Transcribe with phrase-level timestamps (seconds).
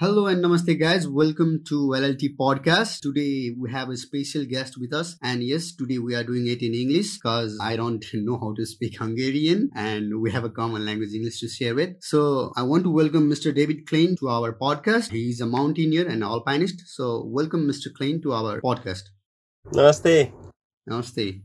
[0.00, 1.06] Hello and namaste, guys.
[1.06, 3.00] Welcome to LLT podcast.
[3.00, 6.60] Today we have a special guest with us, and yes, today we are doing it
[6.62, 10.84] in English because I don't know how to speak Hungarian, and we have a common
[10.84, 11.90] language English to share with.
[12.00, 13.54] So I want to welcome Mr.
[13.54, 15.10] David Klein to our podcast.
[15.10, 16.82] He is a mountaineer and alpinist.
[16.86, 17.94] So welcome, Mr.
[17.96, 19.04] Klein, to our podcast.
[19.72, 20.32] Namaste.
[20.90, 21.42] Namaste.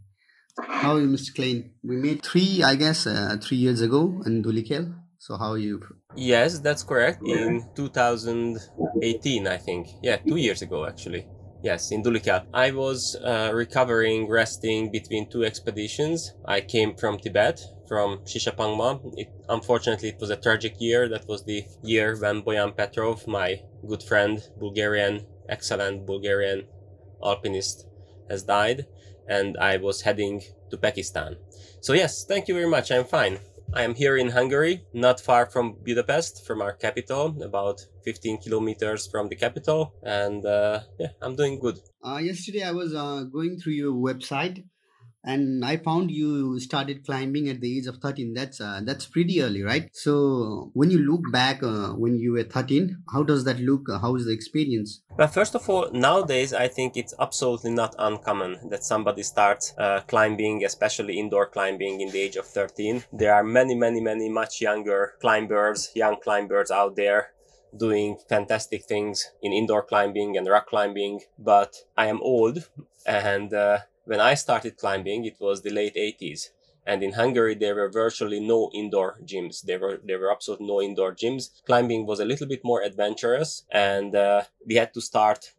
[0.59, 1.35] How are you, Mr.
[1.35, 1.71] Klein?
[1.83, 4.95] We met three, I guess, uh, three years ago in Dhulikhel.
[5.27, 5.81] So how you?
[6.15, 7.21] Yes, that's correct.
[7.27, 9.89] In 2018, I think.
[10.01, 11.27] Yeah, two years ago, actually.
[11.61, 12.45] Yes, in Dhulikhel.
[12.53, 16.33] I was uh, recovering, resting between two expeditions.
[16.45, 17.59] I came from Tibet,
[17.89, 19.01] from Shishapangma.
[19.17, 21.09] It, unfortunately, it was a tragic year.
[21.09, 26.67] That was the year when Boyan Petrov, my good friend, Bulgarian, excellent Bulgarian
[27.21, 27.85] alpinist,
[28.29, 28.85] has died.
[29.27, 31.35] And I was heading to Pakistan.
[31.81, 32.93] So, yes, thank you very much.
[32.93, 33.39] I'm fine.
[33.73, 39.07] I am here in Hungary, not far from Budapest, from our capital, about 15 kilometers
[39.07, 41.79] from the capital, and uh, yeah, I'm doing good.
[42.03, 44.63] Uh, yesterday, I was uh, going through your website
[45.33, 49.41] and i found you started climbing at the age of 13 that's uh, that's pretty
[49.41, 49.89] early right?
[49.91, 53.87] So when you look back uh, when you were 13 how does that look?
[54.01, 55.01] How is the experience?
[55.17, 60.01] Well first of all nowadays i think it's absolutely not uncommon that somebody starts uh,
[60.07, 64.61] climbing especially indoor climbing in the age of 13 there are many many many much
[64.61, 67.31] younger climbers young climbers out there
[67.75, 71.21] doing fantastic things in indoor climbing and rock climbing.
[71.37, 72.69] But i am old
[73.05, 76.49] and uh, when I started climbing, it was the late 80s.
[76.85, 79.61] And in Hungary, there were virtually no indoor gyms.
[79.61, 81.49] There were there were absolutely no indoor gyms.
[81.65, 85.51] Climbing was a little bit more adventurous, and uh, we had to start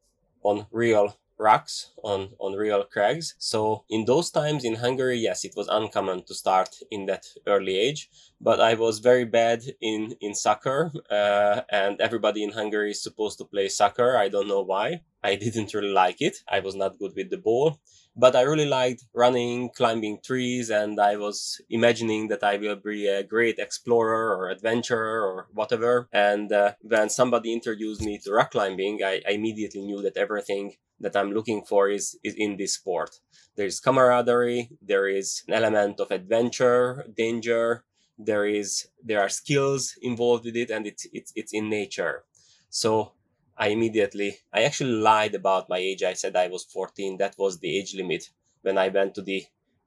[0.42, 5.54] on real rocks on on real crags so in those times in hungary yes it
[5.56, 10.34] was uncommon to start in that early age but i was very bad in in
[10.34, 15.00] soccer uh, and everybody in hungary is supposed to play soccer i don't know why
[15.22, 17.78] i didn't really like it i was not good with the ball
[18.18, 23.06] but I really liked running, climbing trees, and I was imagining that I will be
[23.06, 26.08] a great explorer or adventurer or whatever.
[26.12, 30.74] And uh, when somebody introduced me to rock climbing, I, I, immediately knew that everything
[30.98, 33.20] that I'm looking for is, is in this sport.
[33.56, 37.84] There's camaraderie, there is an element of adventure, danger,
[38.18, 42.24] there is there are skills involved with it, and it's it's it's in nature.
[42.68, 43.12] So
[43.58, 46.02] I immediately, I actually lied about my age.
[46.02, 47.18] I said I was 14.
[47.18, 48.30] That was the age limit
[48.62, 49.44] when I went to the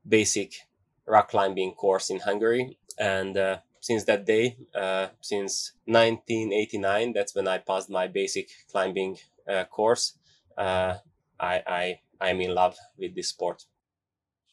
[0.07, 0.53] basic
[1.07, 2.77] rock climbing course in Hungary.
[2.99, 9.17] And uh, since that day, uh, since 1989, that's when I passed my basic climbing
[9.47, 10.17] uh, course.
[10.57, 10.95] Uh,
[11.39, 13.63] I, I, I'm in love with this sport.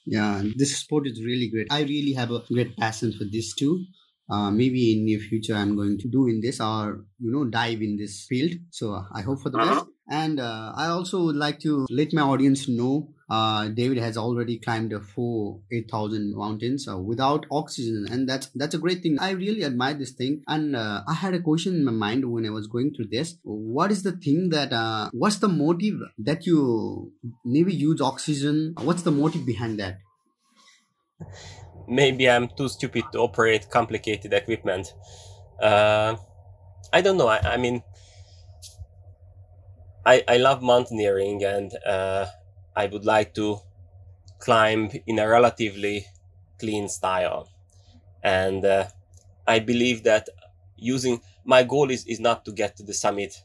[0.07, 1.67] Yeah, this sport is really great.
[1.71, 3.85] I really have a great passion for this too
[4.31, 7.81] uh, maybe in near future i'm going to do in this or you know dive
[7.83, 8.53] in this field.
[8.71, 9.75] So i hope for the uh-huh.
[9.75, 9.87] best.
[10.11, 14.59] And uh, i also would like to let my audience know uh, david has already
[14.59, 18.07] climbed a four 8000 mountains uh, without oxygen.
[18.11, 19.19] And that's that's a great thing.
[19.19, 20.43] I really admire this thing.
[20.47, 23.37] And uh, i had a question in my mind when i was going through this.
[23.43, 27.13] What is the thing that uh, what's the motive that you
[27.45, 28.75] never use oxygen?
[28.83, 29.99] What's the motive behind that
[31.89, 34.95] maybe I'm too stupid to operate complicated equipment.
[35.61, 36.17] Uh,
[36.93, 37.29] I don't know.
[37.29, 37.83] I, I, mean,
[40.05, 42.27] I, I love mountaineering and uh,
[42.77, 43.61] I would like to
[44.39, 46.07] climb in a relatively
[46.59, 47.49] clean style.
[48.23, 48.87] And uh,
[49.47, 50.29] I believe that
[50.77, 53.43] using my goal is, is not to get to the summit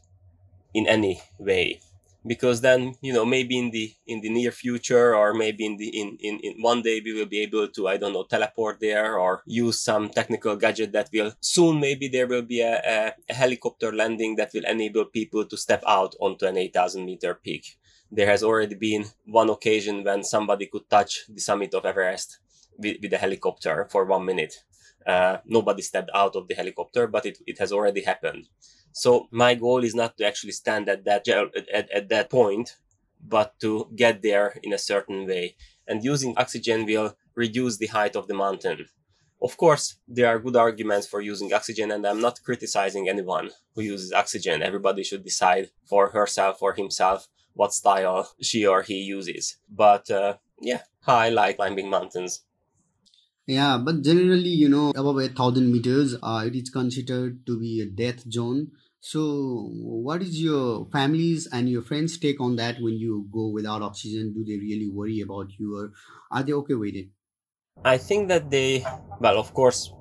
[0.72, 1.80] in any way
[2.26, 5.88] because then you know maybe in the in the near future or maybe in the
[5.88, 9.18] in, in in one day we will be able to i don't know teleport there
[9.18, 13.34] or use some technical gadget that will soon maybe there will be a, a, a
[13.34, 17.76] helicopter landing that will enable people to step out onto an 8000 meter peak.
[18.10, 22.38] There has already been one occasion when somebody could touch the summit of everest
[22.78, 24.62] with, with a helicopter for one minute.
[25.06, 28.48] Uh, nobody stepped out of the helicopter but it, it has already happened
[28.94, 32.76] so my goal is not to actually stand at that at, at that point,
[33.20, 35.56] but to get there in a certain way.
[35.88, 38.86] And using oxygen will reduce the height of the mountain.
[39.42, 43.82] Of course, there are good arguments for using oxygen, and I'm not criticizing anyone who
[43.82, 44.62] uses oxygen.
[44.62, 49.56] Everybody should decide for herself or himself what style she or he uses.
[49.68, 52.42] But uh, yeah, I like climbing mountains.
[53.46, 57.82] Yeah, but generally, you know, above a thousand meters, uh, it is considered to be
[57.82, 58.70] a death zone.
[59.04, 63.82] So, what is your families and your friends' take on that when you go without
[63.82, 64.32] oxygen?
[64.32, 65.92] Do they really worry about you, or
[66.30, 67.08] are they okay with it?
[67.84, 68.82] I think that they,
[69.20, 69.92] well, of course,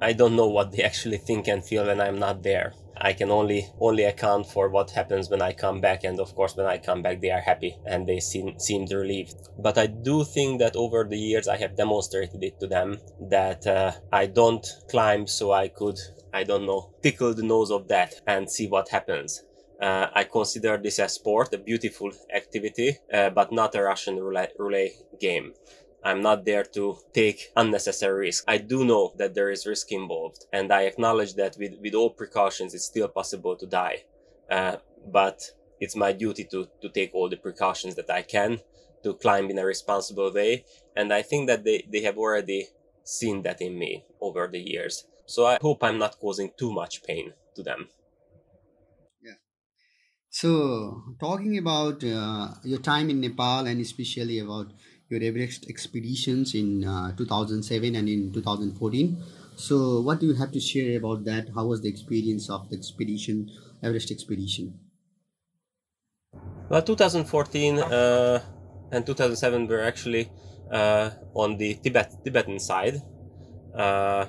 [0.00, 2.72] I don't know what they actually think and feel when I'm not there.
[3.00, 6.54] I can only only account for what happens when I come back, and of course,
[6.56, 9.34] when I come back, they are happy and they seem seemed relieved.
[9.58, 12.98] But I do think that over the years, I have demonstrated it to them
[13.28, 15.98] that uh, I don't climb so I could,
[16.32, 19.42] I don't know, tickle the nose of that and see what happens.
[19.80, 24.52] Uh, I consider this a sport, a beautiful activity, uh, but not a Russian roulette,
[24.58, 25.54] roulette game.
[26.04, 28.44] I'm not there to take unnecessary risk.
[28.46, 32.10] I do know that there is risk involved, and I acknowledge that with, with all
[32.10, 34.04] precautions, it's still possible to die.
[34.50, 34.76] Uh,
[35.06, 38.60] but it's my duty to, to take all the precautions that I can
[39.02, 40.64] to climb in a responsible way.
[40.96, 42.68] And I think that they, they have already
[43.04, 45.04] seen that in me over the years.
[45.28, 47.88] So I hope I'm not causing too much pain to them.
[49.22, 49.34] Yeah.
[50.30, 54.72] So, talking about uh, your time in Nepal and especially about
[55.10, 59.22] your Everest expeditions in uh, 2007 and in 2014.
[59.56, 61.50] So, what do you have to share about that?
[61.54, 63.50] How was the experience of the expedition,
[63.82, 64.80] Everest expedition?
[66.68, 68.44] Well, 2014 uh,
[68.92, 70.30] and 2007 were actually
[70.70, 73.00] uh, on the Tibet Tibetan side,
[73.74, 74.26] uh,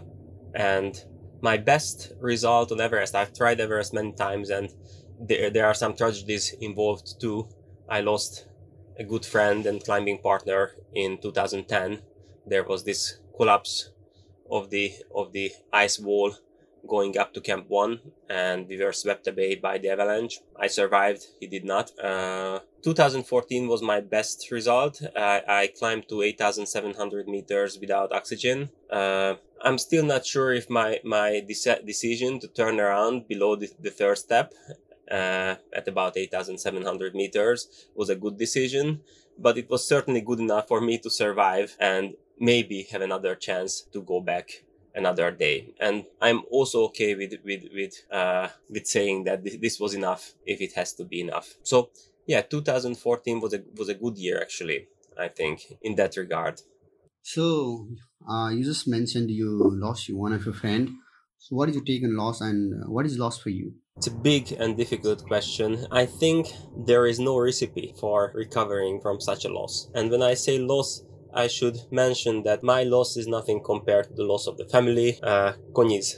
[0.54, 1.04] and
[1.42, 3.16] my best result on Everest.
[3.16, 4.70] I've tried Everest many times, and
[5.20, 7.48] there there are some tragedies involved too.
[7.88, 8.48] I lost
[9.00, 12.02] a good friend and climbing partner in 2010
[12.50, 13.92] there was this collapse
[14.50, 16.34] of the of the ice wall
[16.88, 18.00] going up to camp 1
[18.30, 20.40] and we were swept away by the avalanche.
[20.56, 21.92] I survived he did not.
[22.00, 25.02] Uh, 2014 was my best result.
[25.16, 28.70] Uh, i climbed to 8700 meters without oxygen.
[28.90, 33.70] Uh, i'm still not sure if my my de- decision to turn around below the,
[33.82, 34.54] the third step
[35.12, 39.02] uh, at about 8,700 meters was a good decision,
[39.38, 43.82] but it was certainly good enough for me to survive and maybe have another chance
[43.92, 44.64] to go back
[44.96, 45.74] another day.
[45.80, 50.62] And I'm also okay with with with uh, with saying that this was enough if
[50.62, 51.56] it has to be enough.
[51.64, 51.90] So
[52.26, 54.88] yeah, 2014 was a was a good year actually.
[55.18, 56.62] I think in that regard.
[57.22, 57.88] So
[58.28, 60.90] uh, you just mentioned you lost you one of your friend.
[61.38, 63.74] So what did you take in loss, and what is loss for you?
[63.96, 65.88] It's a big and difficult question.
[65.92, 66.48] I think
[66.86, 69.90] there is no recipe for recovering from such a loss.
[69.94, 71.04] And when I say loss,
[71.34, 75.20] I should mention that my loss is nothing compared to the loss of the family.
[75.22, 75.54] Uh,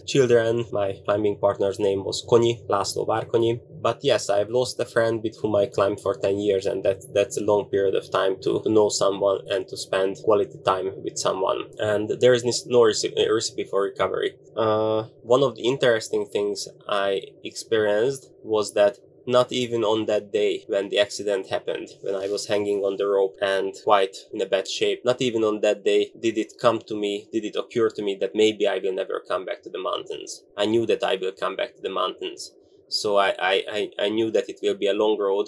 [0.07, 3.59] children, my climbing partner's name was Konyi, Laszlo Várkonyi.
[3.81, 7.03] But yes, I've lost a friend with whom I climbed for 10 years, and that,
[7.13, 10.91] that's a long period of time to, to know someone and to spend quality time
[11.03, 11.65] with someone.
[11.79, 14.35] And there is no recipe, recipe for recovery.
[14.55, 20.63] Uh, one of the interesting things I experienced was that not even on that day
[20.67, 24.45] when the accident happened, when I was hanging on the rope and quite in a
[24.45, 25.03] bad shape.
[25.05, 28.17] Not even on that day did it come to me, did it occur to me
[28.21, 30.43] that maybe I will never come back to the mountains.
[30.57, 32.51] I knew that I will come back to the mountains.
[32.87, 35.47] So I, I, I, knew that it will be a long road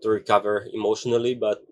[0.00, 1.62] to recover emotionally, but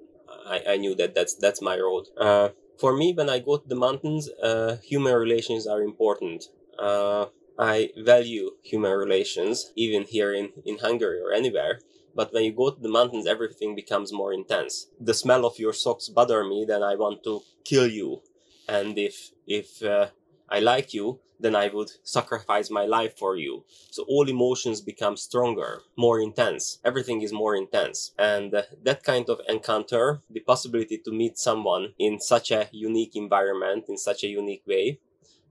[0.46, 2.08] I, I knew that that's, that's my road.
[2.20, 6.44] Uh, for me, when I go to the mountains, uh, human relations are important.
[6.78, 7.26] Uh,
[7.58, 11.80] I value human relations, even here in, in Hungary or anywhere.
[12.14, 14.88] But when you go to the mountains, everything becomes more intense.
[15.00, 18.22] The smell of your socks bother me, then I want to kill you.
[18.68, 20.08] And if if uh,
[20.48, 23.64] I like you, then I would sacrifice my life for you.
[23.90, 26.78] So all emotions become stronger, more intense.
[26.84, 28.12] Everything is more intense.
[28.18, 33.16] And uh, that kind of encounter, the possibility to meet someone in such a unique
[33.16, 35.00] environment, in such a unique way,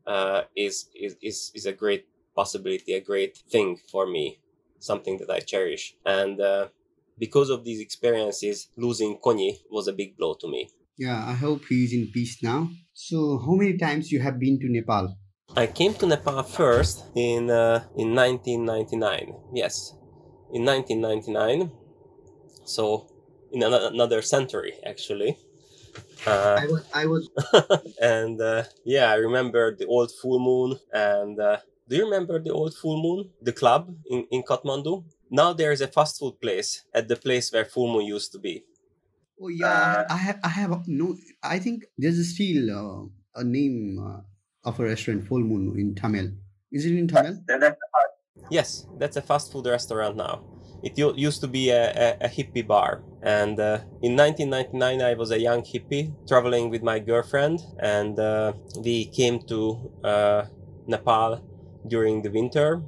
[0.07, 4.39] uh, is, is, is, is a great possibility, a great thing for me,
[4.79, 5.95] something that I cherish.
[6.05, 6.67] And uh,
[7.17, 10.69] because of these experiences, losing Konyi was a big blow to me.
[10.97, 12.69] Yeah, I hope he's in peace now.
[12.93, 15.17] So, how many times you have been to Nepal?
[15.55, 19.33] I came to Nepal first in uh, in 1999.
[19.53, 19.93] Yes,
[20.53, 21.71] in 1999.
[22.65, 23.07] So,
[23.51, 25.37] in another century, actually.
[26.25, 27.29] Uh, I was, I was,
[28.01, 30.79] and uh, yeah, I remember the old full moon.
[30.93, 31.57] And uh,
[31.89, 35.03] do you remember the old full moon, the club in in Kathmandu?
[35.29, 38.39] Now there is a fast food place at the place where full moon used to
[38.39, 38.63] be.
[39.41, 41.17] Oh yeah, I have, I have no.
[41.41, 44.21] I think there's still uh, a name uh,
[44.69, 46.35] of a restaurant, Full Moon, in Thamel.
[46.71, 47.41] Is it in Thamel?
[48.51, 50.43] Yes, that's a fast food restaurant now.
[50.83, 53.03] It used to be a, a, a hippie bar.
[53.23, 58.53] And uh, in 1999, I was a young hippie traveling with my girlfriend, and uh,
[58.83, 60.45] we came to uh,
[60.87, 61.41] Nepal
[61.87, 62.81] during the winter,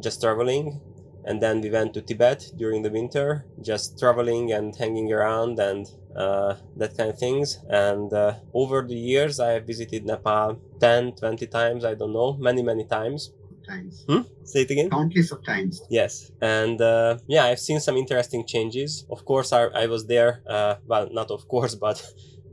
[0.00, 0.80] just traveling.
[1.28, 5.84] and then we went to Tibet during the winter, just traveling and hanging around and
[6.16, 7.58] uh, that kind of things.
[7.68, 12.38] And uh, over the years, I have visited Nepal 10, 20 times, I don't know,
[12.40, 13.32] many, many times.
[13.68, 14.04] Times.
[14.08, 14.22] Hmm?
[14.44, 14.90] Say it again.
[14.90, 15.82] Countless of times.
[15.90, 19.04] Yes, and uh, yeah, I've seen some interesting changes.
[19.10, 20.42] Of course, I, I was there.
[20.48, 22.02] Uh, well, not of course, but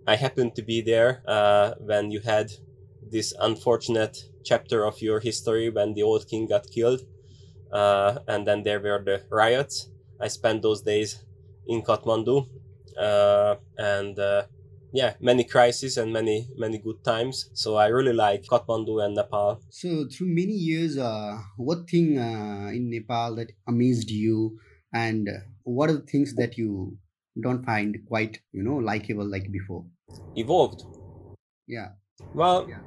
[0.06, 2.52] I happened to be there uh, when you had
[3.12, 7.02] this unfortunate chapter of your history when the old king got killed
[7.72, 9.90] uh, and then there were the riots.
[10.20, 11.24] I spent those days
[11.68, 12.48] in Kathmandu,
[12.98, 14.44] uh, and uh,
[14.96, 17.50] yeah, many crises and many many good times.
[17.54, 19.60] So I really like Kathmandu and Nepal.
[19.70, 24.58] So through many years, uh, what thing uh, in Nepal that amazed you,
[24.94, 25.30] and
[25.64, 26.98] what are the things that you
[27.42, 29.86] don't find quite you know likable like before?
[30.36, 30.84] Evolved.
[31.68, 31.90] Yeah.
[32.34, 32.68] Well.
[32.70, 32.80] Yeah.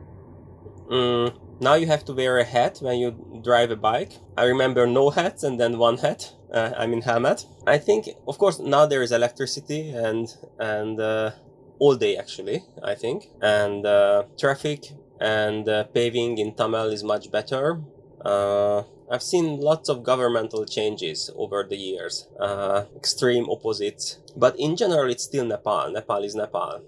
[0.91, 4.13] Um, now you have to wear a hat when you drive a bike.
[4.39, 6.33] I remember no hats and then one hat.
[6.51, 7.45] Uh, I mean helmet.
[7.67, 10.27] I think, of course, now there is electricity and
[10.59, 11.33] and uh,
[11.79, 12.65] all day actually.
[12.83, 17.81] I think and uh, traffic and uh, paving in Thamel is much better.
[18.25, 24.19] Uh, I've seen lots of governmental changes over the years, uh, extreme opposites.
[24.37, 25.91] But in general, it's still Nepal.
[25.91, 26.83] Nepal is Nepal.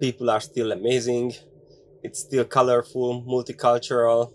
[0.00, 1.34] people are still amazing
[2.06, 4.32] it's still colorful, multicultural.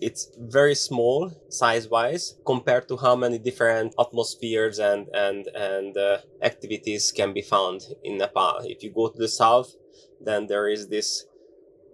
[0.00, 6.18] It's very small size wise compared to how many different atmospheres and and and uh,
[6.42, 8.60] activities can be found in Nepal.
[8.64, 9.74] If you go to the south,
[10.20, 11.26] then there is this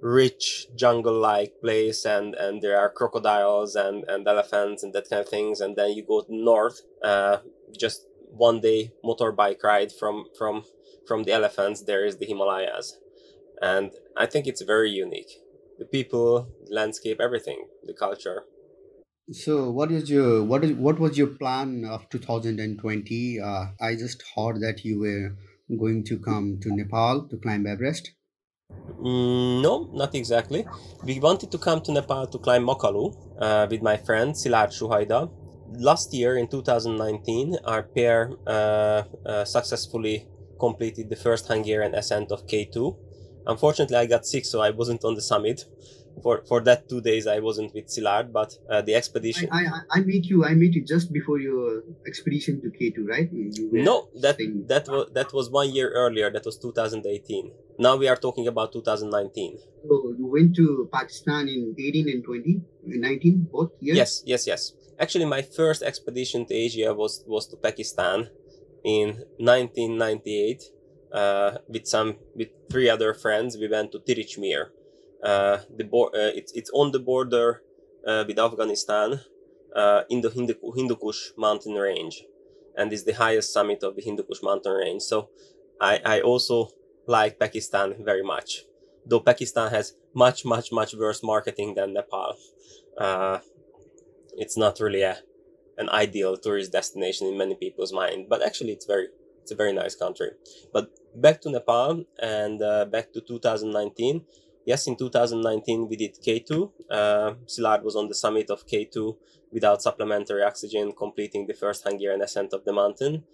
[0.01, 5.21] rich jungle like place and and there are crocodiles and and elephants and that kind
[5.23, 7.37] of things and then you go north uh,
[7.79, 10.65] just one day motorbike ride from from
[11.07, 12.99] from the elephants there is the himalayas
[13.63, 15.39] and I think it's very unique.
[15.83, 18.45] The people, the landscape, everything, the culture.
[19.33, 23.41] So, what is your what is what was your plan of 2020?
[23.41, 25.35] Uh, I just heard that you were
[25.77, 28.13] going to come to Nepal to climb Everest.
[28.71, 30.65] Mm, no, not exactly.
[31.03, 33.05] We wanted to come to Nepal to climb Makalu
[33.41, 35.31] uh, with my friend Szilárd Suhajda.
[35.81, 40.29] Last year in 2019, our pair uh, uh, successfully
[40.61, 42.95] completed the first Hungarian ascent of K2
[43.47, 45.65] Unfortunately, I got sick, so I wasn't on the summit.
[46.23, 49.49] For for that two days, I wasn't with Szilárd, but uh, the expedition.
[49.51, 50.45] I, I I meet you.
[50.45, 53.29] I meet you just before your expedition to K two, right?
[53.33, 54.37] No, that
[54.69, 56.31] that was that was one year earlier.
[56.31, 57.51] That was 2018.
[57.79, 59.59] Now we are talking about 2019.
[59.89, 63.97] So you went to Pakistan in 18 and 20, 19, both years.
[63.97, 64.73] Yes, yes, yes.
[65.01, 68.29] Actually, my first expedition to Asia was was to Pakistan
[68.85, 70.63] in 1998
[71.13, 73.57] uh, with some with three other friends.
[73.57, 74.73] We went to Tirich Mir.
[75.23, 77.63] Uh, the bo- uh, it's it's on the border
[78.07, 79.21] uh, with Afghanistan
[80.11, 82.25] in the Hindu, Hindu Kush mountain range,
[82.77, 85.03] and is the highest summit of the Hindu Kush mountain range.
[85.03, 85.29] So
[85.81, 86.71] I I also
[87.07, 88.65] like Pakistan very much,
[89.07, 92.37] though Pakistan has much much much worse marketing than Nepal.
[94.35, 95.19] It's not really a
[95.79, 99.09] an ideal tourist destination in many people's mind, but actually it's very
[99.43, 100.31] it's a very nice country.
[100.73, 104.25] But back to Nepal and uh, back to 2019.
[104.65, 106.71] Yes, in 2019 we did K2.
[106.91, 109.17] Uh, Szilárd was on the summit of K2
[109.51, 113.25] without supplementary oxygen, completing the first Hungarian ascent of the mountain.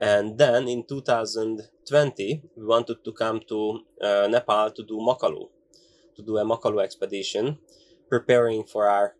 [0.00, 5.48] And then in 2020, we wanted to come to uh, Nepal to do Makalu,
[6.16, 7.58] to do a Makalu expedition,
[8.08, 9.14] preparing for our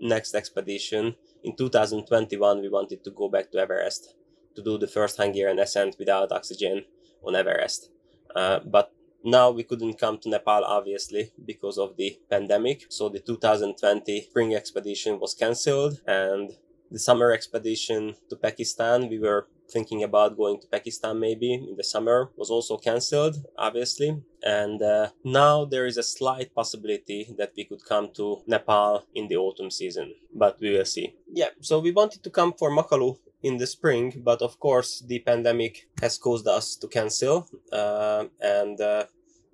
[0.00, 1.16] next expedition.
[1.42, 4.14] In 2021, we wanted to go back to Everest
[4.54, 6.84] to do the first Hungarian ascent without oxygen
[7.24, 7.90] on Everest.
[8.34, 8.92] Uh, but
[9.24, 12.86] now we couldn't come to Nepal, obviously, because of the pandemic.
[12.88, 16.52] So the 2020 spring expedition was cancelled, and
[16.90, 21.84] the summer expedition to Pakistan, we were thinking about going to Pakistan maybe in the
[21.84, 24.20] summer, was also cancelled, obviously.
[24.42, 29.28] And uh, now there is a slight possibility that we could come to Nepal in
[29.28, 31.14] the autumn season, but we will see.
[31.32, 35.20] Yeah, so we wanted to come for Makalu in the spring, but of course the
[35.20, 37.48] pandemic has caused us to cancel.
[37.72, 39.04] Uh, and uh,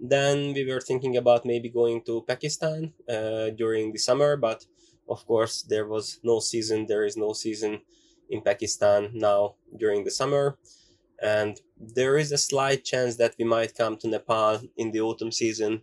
[0.00, 4.66] then we were thinking about maybe going to Pakistan uh, during the summer, but
[5.08, 6.86] of course there was no season.
[6.86, 7.80] There is no season
[8.28, 10.58] in Pakistan now during the summer.
[11.22, 15.32] And there is a slight chance that we might come to Nepal in the autumn
[15.32, 15.82] season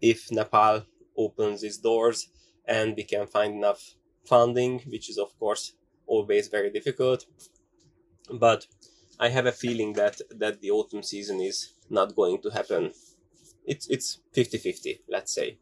[0.00, 0.84] if Nepal
[1.16, 2.28] opens its doors
[2.66, 3.94] and we can find enough
[4.24, 5.74] funding, which is, of course,
[6.08, 7.26] always very difficult.
[8.32, 8.66] But
[9.20, 12.92] I have a feeling that that the autumn season is not going to happen.
[13.66, 15.58] It's it's 50-50, let's say.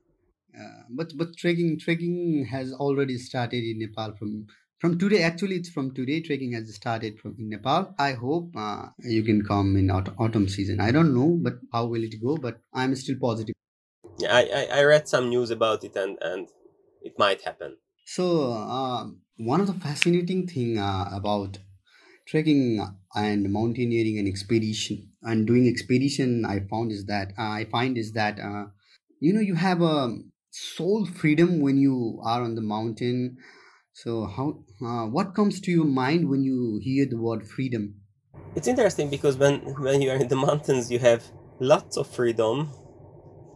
[0.59, 4.47] Uh, but but trekking trekking has already started in Nepal from
[4.79, 8.89] from today actually it's from today trekking has started from in nepal i hope uh,
[8.99, 12.37] you can come in aut- autumn season i don't know but how will it go
[12.37, 13.55] but i'm still positive
[14.19, 16.49] yeah i i, I read some news about it and and
[17.03, 19.07] it might happen so uh,
[19.39, 21.59] one of the fascinating thing uh, about
[22.27, 22.81] trekking
[23.15, 28.13] and mountaineering and expedition and doing expedition i found is that uh, i find is
[28.13, 28.67] that uh,
[29.21, 30.17] you know you have a
[30.51, 33.37] soul freedom when you are on the mountain.
[33.93, 38.03] So how uh, what comes to your mind when you hear the word freedom?
[38.57, 42.71] It's interesting because when when you are in the mountains you have lots of freedom.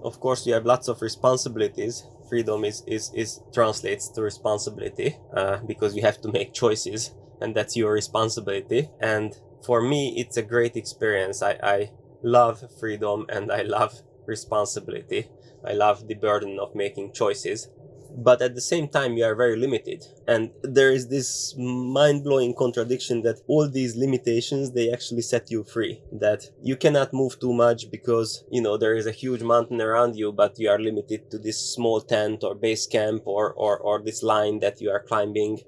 [0.02, 5.58] Of course you have lots of responsibilities freedom is is, is translates to responsibility uh,
[5.72, 8.88] because you have to make choices and that's your responsibility.
[9.00, 11.42] And for me it's a great experience.
[11.42, 11.90] I, I
[12.22, 13.92] love freedom and i love
[14.26, 15.28] responsibility.
[15.66, 17.68] I love the burden of making choices
[18.16, 20.04] but at the same time you are very limited.
[20.26, 26.02] And there is this mind-blowing contradiction that all these limitations they actually set you free
[26.12, 30.16] that you cannot move too much because you know there is a huge mountain around
[30.16, 34.00] you but you are limited to this small tent or base camp or or, or
[34.02, 35.60] this line that you are climbing.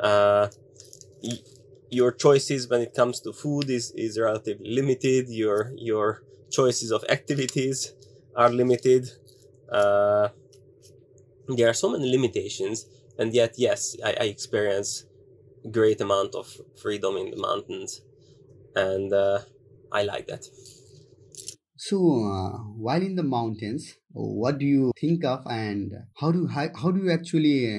[0.00, 0.48] Uh,
[1.22, 1.42] y-
[1.90, 5.28] your choices when it comes to food is, is relatively limited.
[5.28, 7.94] Your your choices of activities
[8.36, 9.10] are limited.
[9.70, 10.28] Uh,
[11.48, 12.86] there are so many limitations
[13.18, 15.04] and yet yes I, I experience
[15.70, 18.02] great amount of freedom in the mountains
[18.76, 19.40] and uh,
[19.92, 20.46] i like that
[21.78, 21.96] so
[22.32, 26.90] uh, while in the mountains what do you think of and how do how, how
[26.90, 27.78] do you actually uh,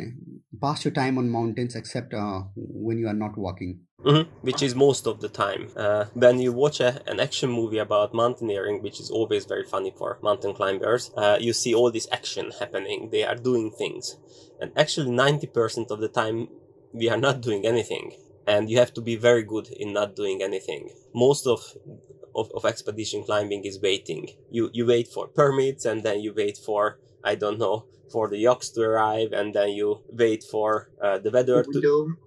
[0.62, 4.32] pass your time on mountains except uh, when you are not walking Mm-hmm.
[4.42, 5.68] Which is most of the time.
[5.76, 9.92] Uh, when you watch a, an action movie about mountaineering, which is always very funny
[9.98, 13.10] for mountain climbers, uh, you see all this action happening.
[13.12, 14.16] They are doing things.
[14.62, 16.48] And actually, 90% of the time,
[16.94, 18.14] we are not doing anything.
[18.52, 20.84] And you have to be very good in not doing anything.
[21.14, 21.60] Most of
[22.36, 24.24] of, of expedition climbing is waiting.
[24.50, 26.84] You you wait for permits and then you wait for
[27.24, 27.78] I don't know
[28.12, 31.80] for the yaks to arrive and then you wait for uh, the weather to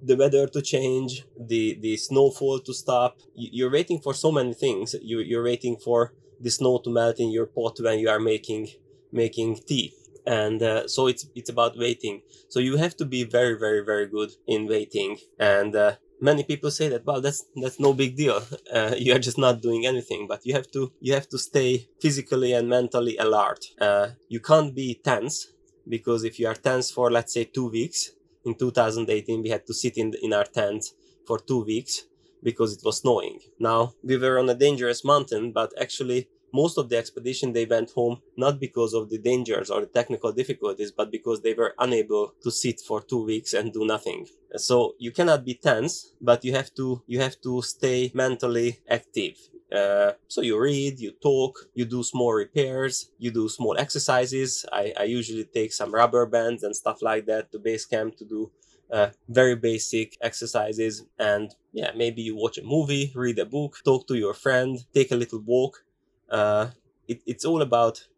[0.03, 3.13] the weather to change the the snowfall to stop.
[3.35, 4.95] You're waiting for so many things.
[5.03, 8.69] You, you're waiting for the snow to melt in your pot when you are making
[9.13, 9.95] making tea.
[10.27, 12.23] And uh, so it's it's about waiting.
[12.49, 15.19] So you have to be very very very good in waiting.
[15.39, 18.41] And uh, many people say that well that's that's no big deal.
[18.73, 21.71] Uh, you are just not doing anything but you have to you have to stay
[22.01, 23.61] physically and mentally alert.
[23.79, 25.49] Uh, you can't be tense
[25.87, 28.13] because if you are tense for let's say two weeks
[28.47, 30.87] in 2018 we had to sit in, in our tent
[31.27, 32.05] for two weeks
[32.43, 33.41] because it was snowing.
[33.59, 37.91] Now we were on a dangerous mountain but actually most of the expedition they went
[37.91, 42.35] home not because of the dangers or the technical difficulties but because they were unable
[42.43, 46.53] to sit for two weeks and do nothing so you cannot be tense but you
[46.53, 49.37] have to you have to stay mentally active
[49.73, 54.67] uh, so you read, you talk, you do small repairs, you do small exercises.
[54.71, 58.25] I, I usually take some rubber bands and stuff like that to base camp to
[58.27, 58.51] do
[58.93, 61.05] uh, very basic exercises.
[61.19, 65.11] And yeah, maybe you watch a movie, read a book, talk to your friend, take
[65.11, 65.85] a little walk.
[66.33, 66.71] Uh,
[67.07, 68.09] it, it's all about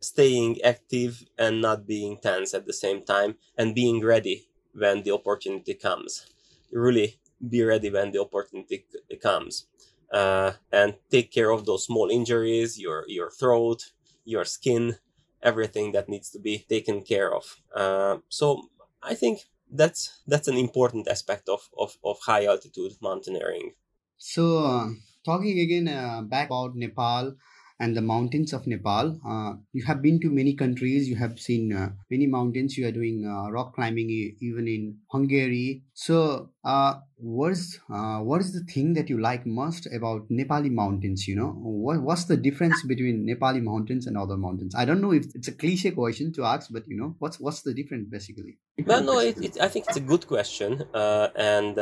[0.00, 5.12] staying active and not being tense at the same time and being ready when the
[5.12, 6.26] opportunity comes.
[6.72, 8.84] Really be ready when the opportunity
[9.22, 9.66] comes
[10.12, 13.92] uh, and take care of those small injuries, your your throat,
[14.24, 14.96] your skin,
[15.42, 17.60] everything that needs to be taken care of.
[17.74, 18.68] Uh, so
[19.02, 23.74] I think that's that's an important aspect of of, of high altitude mountaineering.
[24.18, 24.88] So uh,
[25.24, 27.36] talking again uh, back about Nepal
[27.82, 29.18] and the mountains of Nepal.
[29.26, 31.08] Uh, you have been to many countries.
[31.08, 32.78] You have seen uh, many mountains.
[32.78, 34.08] You are doing uh, rock climbing
[34.40, 35.82] even in Hungary.
[35.92, 40.70] So, uh, what is uh, what is the thing that you like most about Nepali
[40.70, 41.26] mountains?
[41.26, 41.50] You know,
[41.86, 44.76] what, what's the difference between Nepali mountains and other mountains?
[44.76, 47.62] I don't know if it's a cliche question to ask, but you know, what's what's
[47.62, 48.58] the difference basically?
[48.86, 50.84] Well, no, it, it, I think it's a good question.
[50.94, 51.74] Uh, and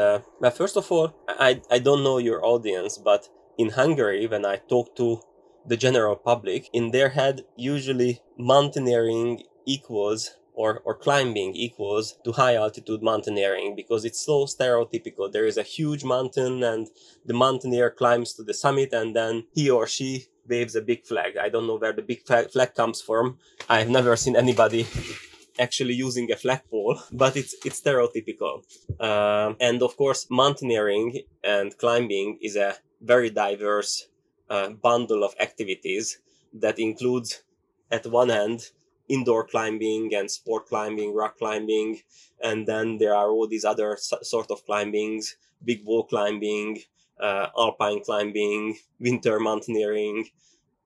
[0.55, 4.97] first of all, I I don't know your audience, but in Hungary, when I talk
[4.97, 5.21] to
[5.67, 12.55] the general public, in their head, usually mountaineering equals or, or climbing equals to high
[12.55, 15.31] altitude mountaineering because it's so stereotypical.
[15.33, 16.89] There is a huge mountain and
[17.25, 21.37] the mountaineer climbs to the summit and then he or she waves a big flag.
[21.37, 23.39] I don't know where the big flag, comes from.
[23.69, 24.87] I've never seen anybody
[25.59, 28.65] actually using a flagpole, but it's it's stereotypical.
[28.99, 34.10] Uh, and of course, mountaineering and climbing is a very diverse
[34.51, 36.19] uh, bundle of activities
[36.53, 37.43] that includes,
[37.91, 38.71] at one hand,
[39.09, 42.01] indoor climbing and sport climbing, rock climbing,
[42.43, 46.79] and then there are all these other sort of climbings, big wall climbing,
[47.21, 50.29] uh, alpine climbing, winter mountaineering,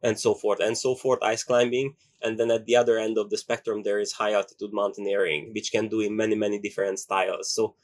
[0.03, 1.95] and so forth and so forth, ice climbing.
[2.23, 5.71] And then at the other end of the spectrum, there is high altitude mountaineering, which
[5.71, 7.51] can do in many, many different styles.
[7.51, 7.75] So